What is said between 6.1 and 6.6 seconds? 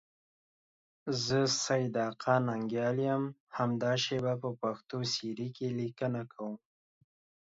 کوم.